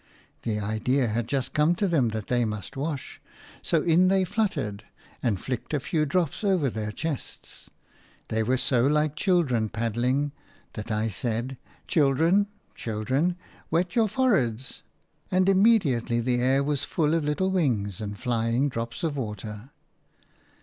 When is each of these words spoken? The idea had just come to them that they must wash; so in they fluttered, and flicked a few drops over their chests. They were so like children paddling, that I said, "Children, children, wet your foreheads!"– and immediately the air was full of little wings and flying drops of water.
The 0.41 0.59
idea 0.59 1.05
had 1.09 1.27
just 1.27 1.53
come 1.53 1.75
to 1.75 1.87
them 1.87 2.09
that 2.09 2.25
they 2.25 2.43
must 2.43 2.75
wash; 2.75 3.21
so 3.61 3.83
in 3.83 4.07
they 4.07 4.23
fluttered, 4.25 4.83
and 5.21 5.39
flicked 5.39 5.75
a 5.75 5.79
few 5.79 6.07
drops 6.07 6.43
over 6.43 6.71
their 6.71 6.91
chests. 6.91 7.69
They 8.29 8.41
were 8.41 8.57
so 8.57 8.87
like 8.87 9.15
children 9.15 9.69
paddling, 9.69 10.31
that 10.73 10.89
I 10.89 11.07
said, 11.07 11.59
"Children, 11.87 12.47
children, 12.75 13.35
wet 13.69 13.95
your 13.95 14.07
foreheads!"– 14.07 14.81
and 15.31 15.47
immediately 15.47 16.19
the 16.19 16.41
air 16.41 16.63
was 16.63 16.83
full 16.83 17.13
of 17.13 17.23
little 17.23 17.51
wings 17.51 18.01
and 18.01 18.17
flying 18.17 18.69
drops 18.69 19.03
of 19.03 19.17
water. 19.17 19.69